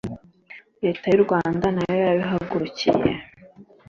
[0.83, 3.11] Leta y'u Rwanda na yo yarabihagurukiye